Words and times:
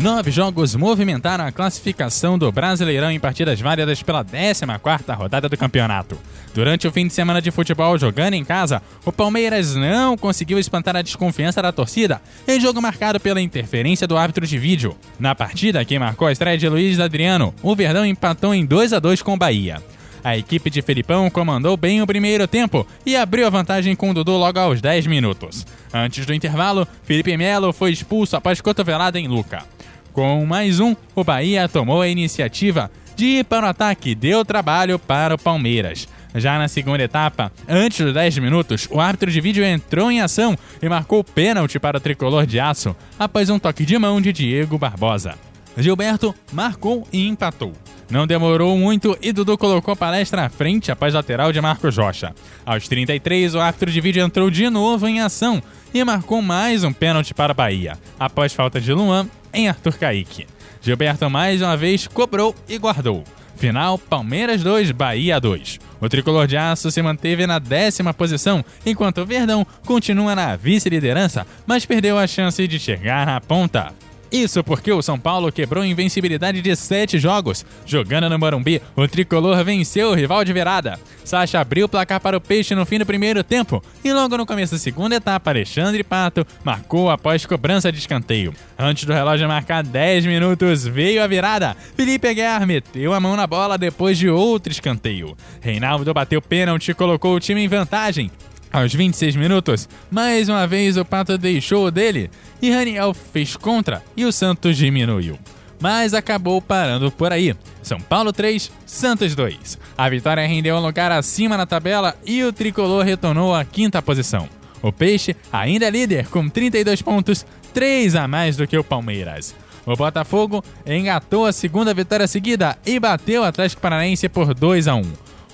Nove 0.00 0.32
jogos 0.32 0.74
movimentaram 0.74 1.46
a 1.46 1.52
classificação 1.52 2.36
do 2.36 2.50
Brasileirão 2.50 3.12
em 3.12 3.20
partidas 3.20 3.60
válidas 3.60 4.02
pela 4.02 4.24
14ª 4.24 5.16
rodada 5.16 5.48
do 5.48 5.56
campeonato. 5.56 6.18
Durante 6.52 6.88
o 6.88 6.90
fim 6.90 7.06
de 7.06 7.12
semana 7.12 7.40
de 7.40 7.52
futebol 7.52 7.96
jogando 7.96 8.34
em 8.34 8.44
casa, 8.44 8.82
o 9.04 9.12
Palmeiras 9.12 9.76
não 9.76 10.16
conseguiu 10.16 10.58
espantar 10.58 10.96
a 10.96 11.02
desconfiança 11.02 11.62
da 11.62 11.70
torcida 11.70 12.20
em 12.46 12.60
jogo 12.60 12.82
marcado 12.82 13.20
pela 13.20 13.40
interferência 13.40 14.06
do 14.06 14.16
árbitro 14.16 14.44
de 14.44 14.58
vídeo. 14.58 14.96
Na 15.18 15.32
partida 15.32 15.84
que 15.84 15.96
marcou 15.96 16.26
a 16.26 16.32
estreia 16.32 16.58
de 16.58 16.68
Luiz 16.68 16.98
Adriano, 16.98 17.54
o 17.62 17.76
Verdão 17.76 18.04
empatou 18.04 18.52
em 18.52 18.66
2 18.66 18.94
a 18.94 18.98
2 18.98 19.22
com 19.22 19.34
o 19.34 19.38
Bahia. 19.38 19.80
A 20.24 20.36
equipe 20.36 20.70
de 20.70 20.82
Felipão 20.82 21.30
comandou 21.30 21.76
bem 21.76 22.02
o 22.02 22.06
primeiro 22.06 22.48
tempo 22.48 22.84
e 23.06 23.14
abriu 23.14 23.46
a 23.46 23.50
vantagem 23.50 23.94
com 23.94 24.10
o 24.10 24.14
Dudu 24.14 24.32
logo 24.32 24.58
aos 24.58 24.80
10 24.80 25.06
minutos. 25.06 25.64
Antes 25.92 26.26
do 26.26 26.34
intervalo, 26.34 26.88
Felipe 27.04 27.36
Melo 27.36 27.72
foi 27.72 27.92
expulso 27.92 28.34
após 28.36 28.60
cotovelada 28.60 29.20
em 29.20 29.28
Luca. 29.28 29.73
Com 30.14 30.46
mais 30.46 30.78
um, 30.78 30.94
o 31.12 31.24
Bahia 31.24 31.68
tomou 31.68 32.00
a 32.00 32.06
iniciativa 32.06 32.88
de 33.16 33.24
ir 33.26 33.44
para 33.44 33.66
o 33.66 33.68
ataque 33.68 34.10
e 34.10 34.14
deu 34.14 34.44
trabalho 34.44 34.96
para 34.96 35.34
o 35.34 35.38
Palmeiras. 35.38 36.06
Já 36.36 36.56
na 36.56 36.68
segunda 36.68 37.02
etapa, 37.02 37.50
antes 37.68 38.00
dos 38.00 38.14
10 38.14 38.38
minutos, 38.38 38.86
o 38.92 39.00
árbitro 39.00 39.28
de 39.28 39.40
vídeo 39.40 39.64
entrou 39.64 40.12
em 40.12 40.20
ação 40.20 40.56
e 40.80 40.88
marcou 40.88 41.24
pênalti 41.24 41.80
para 41.80 41.96
o 41.96 42.00
tricolor 42.00 42.46
de 42.46 42.60
aço 42.60 42.94
após 43.18 43.50
um 43.50 43.58
toque 43.58 43.84
de 43.84 43.98
mão 43.98 44.20
de 44.20 44.32
Diego 44.32 44.78
Barbosa. 44.78 45.34
Gilberto 45.76 46.32
marcou 46.52 47.08
e 47.12 47.26
empatou. 47.26 47.72
Não 48.08 48.24
demorou 48.24 48.78
muito 48.78 49.18
e 49.20 49.32
Dudu 49.32 49.58
colocou 49.58 49.94
a 49.94 49.96
palestra 49.96 50.44
à 50.44 50.48
frente 50.48 50.92
após 50.92 51.12
lateral 51.12 51.52
de 51.52 51.60
Marcos 51.60 51.96
Rocha. 51.96 52.32
Aos 52.64 52.86
33, 52.86 53.56
o 53.56 53.60
árbitro 53.60 53.90
de 53.90 54.00
vídeo 54.00 54.24
entrou 54.24 54.48
de 54.48 54.70
novo 54.70 55.08
em 55.08 55.20
ação 55.20 55.60
e 55.92 56.04
marcou 56.04 56.40
mais 56.40 56.84
um 56.84 56.92
pênalti 56.92 57.34
para 57.34 57.50
a 57.50 57.54
Bahia, 57.54 57.98
após 58.16 58.52
falta 58.52 58.80
de 58.80 58.92
Luan 58.92 59.28
em 59.54 59.68
Arthur 59.68 59.96
Caíque. 59.96 60.46
Gilberto 60.82 61.30
mais 61.30 61.62
uma 61.62 61.76
vez 61.76 62.06
cobrou 62.06 62.54
e 62.68 62.76
guardou. 62.76 63.24
Final: 63.56 63.96
Palmeiras 63.98 64.62
2, 64.62 64.90
Bahia 64.90 65.40
2. 65.40 65.78
O 66.00 66.08
tricolor 66.08 66.46
de 66.46 66.56
aço 66.56 66.90
se 66.90 67.00
manteve 67.00 67.46
na 67.46 67.58
décima 67.58 68.12
posição, 68.12 68.62
enquanto 68.84 69.22
o 69.22 69.26
Verdão 69.26 69.66
continua 69.86 70.34
na 70.34 70.56
vice-liderança, 70.56 71.46
mas 71.66 71.86
perdeu 71.86 72.18
a 72.18 72.26
chance 72.26 72.66
de 72.68 72.78
chegar 72.78 73.28
à 73.28 73.40
ponta. 73.40 73.94
Isso 74.34 74.64
porque 74.64 74.90
o 74.90 75.00
São 75.00 75.16
Paulo 75.16 75.52
quebrou 75.52 75.84
a 75.84 75.86
invencibilidade 75.86 76.60
de 76.60 76.74
sete 76.74 77.20
jogos. 77.20 77.64
Jogando 77.86 78.28
no 78.28 78.36
Morumbi, 78.36 78.82
o 78.96 79.06
tricolor 79.06 79.64
venceu 79.64 80.10
o 80.10 80.14
rival 80.14 80.44
de 80.44 80.52
virada. 80.52 80.98
Sacha 81.24 81.60
abriu 81.60 81.86
o 81.86 81.88
placar 81.88 82.18
para 82.18 82.36
o 82.36 82.40
Peixe 82.40 82.74
no 82.74 82.84
fim 82.84 82.98
do 82.98 83.06
primeiro 83.06 83.44
tempo 83.44 83.80
e 84.02 84.12
logo 84.12 84.36
no 84.36 84.44
começo 84.44 84.72
da 84.72 84.78
segunda 84.80 85.14
etapa, 85.14 85.50
Alexandre 85.50 86.02
Pato 86.02 86.44
marcou 86.64 87.10
após 87.10 87.46
cobrança 87.46 87.92
de 87.92 88.00
escanteio. 88.00 88.52
Antes 88.76 89.04
do 89.04 89.12
relógio 89.12 89.46
marcar 89.46 89.84
10 89.84 90.26
minutos, 90.26 90.84
veio 90.84 91.22
a 91.22 91.28
virada. 91.28 91.76
Felipe 91.96 92.26
Aguiar 92.26 92.66
meteu 92.66 93.14
a 93.14 93.20
mão 93.20 93.36
na 93.36 93.46
bola 93.46 93.78
depois 93.78 94.18
de 94.18 94.28
outro 94.28 94.72
escanteio. 94.72 95.36
Reinaldo 95.60 96.12
bateu 96.12 96.42
pênalti 96.42 96.90
e 96.90 96.94
colocou 96.94 97.36
o 97.36 97.40
time 97.40 97.62
em 97.62 97.68
vantagem. 97.68 98.32
Aos 98.74 98.92
26 98.92 99.36
minutos, 99.36 99.88
mais 100.10 100.48
uma 100.48 100.66
vez 100.66 100.96
o 100.96 101.04
Pato 101.04 101.38
deixou 101.38 101.92
dele 101.92 102.28
e 102.60 102.72
Raniel 102.72 103.14
fez 103.14 103.54
contra 103.54 104.02
e 104.16 104.24
o 104.24 104.32
Santos 104.32 104.76
diminuiu. 104.76 105.38
Mas 105.80 106.12
acabou 106.12 106.60
parando 106.60 107.08
por 107.08 107.32
aí. 107.32 107.54
São 107.84 108.00
Paulo 108.00 108.32
3, 108.32 108.72
Santos 108.84 109.36
2. 109.36 109.78
A 109.96 110.08
vitória 110.08 110.44
rendeu 110.44 110.74
um 110.74 110.80
lugar 110.80 111.12
acima 111.12 111.56
na 111.56 111.66
tabela 111.66 112.16
e 112.26 112.42
o 112.42 112.52
tricolor 112.52 113.04
retornou 113.04 113.54
à 113.54 113.64
quinta 113.64 114.02
posição. 114.02 114.48
O 114.82 114.90
Peixe 114.90 115.36
ainda 115.52 115.86
é 115.86 115.90
líder 115.90 116.26
com 116.26 116.48
32 116.48 117.00
pontos, 117.00 117.46
3 117.72 118.16
a 118.16 118.26
mais 118.26 118.56
do 118.56 118.66
que 118.66 118.76
o 118.76 118.82
Palmeiras. 118.82 119.54
O 119.86 119.94
Botafogo 119.94 120.64
engatou 120.84 121.46
a 121.46 121.52
segunda 121.52 121.94
vitória 121.94 122.26
seguida 122.26 122.76
e 122.84 122.98
bateu 122.98 123.42
o 123.42 123.44
Atlético 123.44 123.82
Paranaense 123.82 124.28
por 124.28 124.52
2 124.52 124.88
a 124.88 124.96
1. 124.96 125.02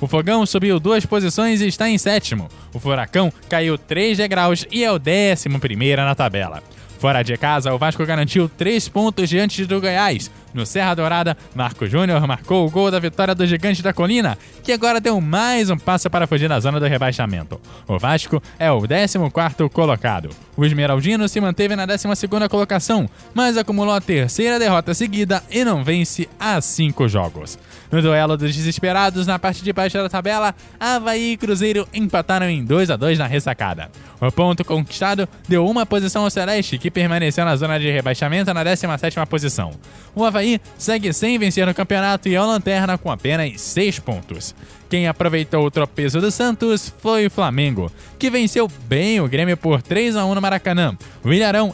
O 0.00 0.06
Fogão 0.06 0.46
subiu 0.46 0.80
duas 0.80 1.04
posições 1.04 1.60
e 1.60 1.66
está 1.66 1.88
em 1.88 1.98
sétimo. 1.98 2.48
O 2.72 2.80
Furacão 2.80 3.30
caiu 3.48 3.76
três 3.76 4.16
degraus 4.16 4.66
e 4.70 4.82
é 4.82 4.90
o 4.90 4.98
décimo 4.98 5.60
primeiro 5.60 6.02
na 6.02 6.14
tabela. 6.14 6.62
Fora 7.00 7.22
de 7.22 7.34
casa, 7.38 7.72
o 7.72 7.78
Vasco 7.78 8.04
garantiu 8.04 8.46
três 8.46 8.86
pontos 8.86 9.26
diante 9.26 9.64
do 9.64 9.80
Goiás. 9.80 10.30
No 10.52 10.66
Serra 10.66 10.94
Dourada, 10.94 11.34
Marco 11.54 11.86
Júnior 11.86 12.26
marcou 12.26 12.66
o 12.66 12.70
gol 12.70 12.90
da 12.90 12.98
vitória 12.98 13.34
do 13.34 13.46
Gigante 13.46 13.82
da 13.82 13.90
Colina, 13.90 14.36
que 14.62 14.70
agora 14.70 15.00
deu 15.00 15.18
mais 15.18 15.70
um 15.70 15.78
passo 15.78 16.10
para 16.10 16.26
fugir 16.26 16.46
da 16.46 16.60
zona 16.60 16.78
do 16.78 16.84
rebaixamento. 16.86 17.58
O 17.88 17.98
Vasco 17.98 18.42
é 18.58 18.70
o 18.70 18.82
14º 18.82 19.70
colocado. 19.70 20.28
O 20.56 20.64
Esmeraldino 20.66 21.26
se 21.26 21.40
manteve 21.40 21.74
na 21.74 21.86
12ª 21.86 22.48
colocação, 22.50 23.08
mas 23.32 23.56
acumulou 23.56 23.94
a 23.94 24.00
terceira 24.00 24.58
derrota 24.58 24.92
seguida 24.92 25.42
e 25.50 25.64
não 25.64 25.82
vence 25.82 26.28
há 26.38 26.60
cinco 26.60 27.08
jogos. 27.08 27.58
No 27.90 28.02
duelo 28.02 28.36
dos 28.36 28.54
desesperados, 28.54 29.26
na 29.26 29.38
parte 29.38 29.64
de 29.64 29.72
baixo 29.72 29.96
da 29.96 30.08
tabela, 30.08 30.54
Havaí 30.78 31.32
e 31.32 31.36
Cruzeiro 31.36 31.88
empataram 31.94 32.48
em 32.48 32.64
2 32.64 32.90
a 32.90 32.96
2 32.96 33.18
na 33.18 33.26
ressacada. 33.26 33.90
O 34.20 34.30
ponto 34.30 34.64
conquistado 34.64 35.28
deu 35.48 35.66
uma 35.66 35.86
posição 35.86 36.24
ao 36.24 36.30
Celeste, 36.30 36.76
que 36.76 36.89
permaneceu 36.90 37.44
na 37.44 37.56
zona 37.56 37.78
de 37.78 37.90
rebaixamento 37.90 38.52
na 38.52 38.64
17ª 38.64 39.26
posição. 39.26 39.70
O 40.14 40.24
Havaí 40.24 40.60
segue 40.76 41.12
sem 41.12 41.38
vencer 41.38 41.66
no 41.66 41.74
campeonato 41.74 42.28
e 42.28 42.34
é 42.34 42.40
o 42.40 42.46
lanterna 42.46 42.98
com 42.98 43.10
apenas 43.10 43.60
6 43.60 43.98
pontos. 44.00 44.54
Quem 44.90 45.06
aproveitou 45.06 45.64
o 45.64 45.70
tropeço 45.70 46.20
do 46.20 46.32
Santos 46.32 46.92
foi 46.98 47.26
o 47.26 47.30
Flamengo, 47.30 47.92
que 48.18 48.28
venceu 48.28 48.68
bem 48.88 49.20
o 49.20 49.28
Grêmio 49.28 49.56
por 49.56 49.80
3 49.80 50.16
a 50.16 50.24
1 50.24 50.34
no 50.34 50.42
Maracanã. 50.42 50.98
O 51.24 51.30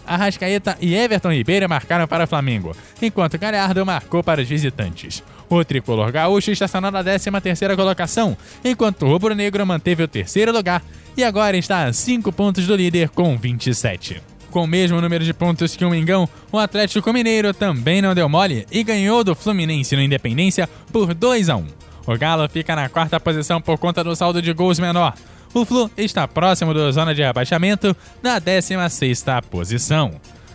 Arrascaeta 0.06 0.76
e 0.82 0.94
Everton 0.94 1.32
Ribeiro 1.32 1.66
marcaram 1.66 2.06
para 2.06 2.24
o 2.24 2.26
Flamengo, 2.26 2.76
enquanto 3.00 3.38
Galhardo 3.38 3.86
marcou 3.86 4.22
para 4.22 4.42
os 4.42 4.48
visitantes. 4.48 5.22
O 5.48 5.64
tricolor 5.64 6.12
gaúcho 6.12 6.50
estacionou 6.50 6.90
na 6.90 7.02
13ª 7.02 7.74
colocação, 7.74 8.36
enquanto 8.62 9.06
o 9.06 9.08
rubro-negro 9.08 9.64
manteve 9.64 10.02
o 10.02 10.08
terceiro 10.08 10.52
lugar 10.52 10.82
e 11.16 11.24
agora 11.24 11.56
está 11.56 11.84
a 11.84 11.92
5 11.92 12.30
pontos 12.32 12.66
do 12.66 12.76
líder 12.76 13.08
com 13.08 13.34
27. 13.38 14.35
Com 14.56 14.64
o 14.64 14.66
mesmo 14.66 15.02
número 15.02 15.22
de 15.22 15.34
pontos 15.34 15.76
que 15.76 15.84
o 15.84 15.90
Mengão, 15.90 16.26
o 16.50 16.58
Atlético 16.58 17.12
Mineiro 17.12 17.52
também 17.52 18.00
não 18.00 18.14
deu 18.14 18.26
mole 18.26 18.66
e 18.72 18.82
ganhou 18.82 19.22
do 19.22 19.34
Fluminense 19.34 19.94
no 19.94 20.00
Independência 20.00 20.66
por 20.90 21.12
2 21.12 21.50
a 21.50 21.56
1. 21.56 21.66
O 22.06 22.16
Galo 22.16 22.48
fica 22.48 22.74
na 22.74 22.88
quarta 22.88 23.20
posição 23.20 23.60
por 23.60 23.76
conta 23.76 24.02
do 24.02 24.16
saldo 24.16 24.40
de 24.40 24.54
gols 24.54 24.78
menor. 24.78 25.12
O 25.52 25.66
Flu 25.66 25.90
está 25.94 26.26
próximo 26.26 26.72
da 26.72 26.90
zona 26.90 27.14
de 27.14 27.22
rebaixamento, 27.22 27.94
na 28.22 28.40
16ª 28.40 29.42
posição. 29.42 30.12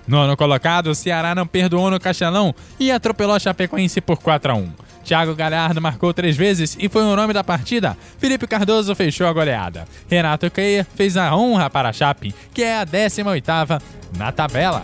Nono 0.07 0.35
colocado, 0.35 0.87
o 0.87 0.95
Ceará 0.95 1.35
não 1.35 1.45
perdoou 1.45 1.91
no 1.91 1.99
Castelão 1.99 2.55
e 2.79 2.91
atropelou 2.91 3.35
a 3.35 3.39
Chapecoense 3.39 4.01
por 4.01 4.17
4 4.17 4.51
a 4.51 4.55
1. 4.55 4.71
Thiago 5.03 5.35
Galhardo 5.35 5.81
marcou 5.81 6.13
três 6.13 6.37
vezes 6.37 6.77
e 6.79 6.87
foi 6.87 7.03
o 7.03 7.15
nome 7.15 7.33
da 7.33 7.43
partida. 7.43 7.97
Felipe 8.17 8.47
Cardoso 8.47 8.95
fechou 8.95 9.27
a 9.27 9.33
goleada. 9.33 9.87
Renato 10.09 10.49
Keier 10.49 10.85
fez 10.95 11.17
a 11.17 11.35
honra 11.35 11.69
para 11.69 11.89
a 11.89 11.93
Chape, 11.93 12.33
que 12.53 12.63
é 12.63 12.79
a 12.79 12.85
18ª 12.85 13.81
na 14.17 14.31
tabela. 14.31 14.83